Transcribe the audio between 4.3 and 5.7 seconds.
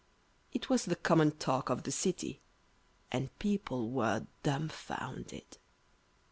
dumbfounded.